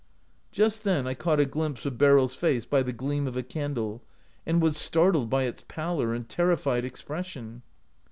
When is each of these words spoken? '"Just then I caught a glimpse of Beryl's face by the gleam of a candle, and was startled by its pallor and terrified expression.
'"Just 0.51 0.83
then 0.83 1.05
I 1.05 1.13
caught 1.13 1.39
a 1.39 1.45
glimpse 1.45 1.85
of 1.85 1.99
Beryl's 1.99 2.33
face 2.33 2.65
by 2.65 2.81
the 2.81 2.91
gleam 2.91 3.27
of 3.27 3.37
a 3.37 3.43
candle, 3.43 4.01
and 4.47 4.59
was 4.59 4.75
startled 4.75 5.29
by 5.29 5.43
its 5.43 5.63
pallor 5.67 6.15
and 6.15 6.27
terrified 6.27 6.83
expression. 6.83 7.61